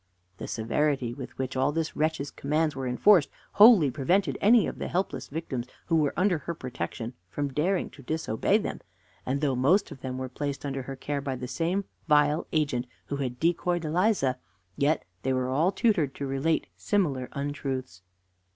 [0.37, 3.29] The severity with which all this wretch's commands were enforced
[3.61, 8.01] wholly prevented any of the helpless victims who were under her protection from daring to
[8.01, 8.81] disobey them;
[9.27, 12.87] and though most of them were placed under her care by the same vile agent
[13.09, 14.39] who had decoyed Eliza,
[14.75, 18.01] yet they were all tutored to relate similar untruths.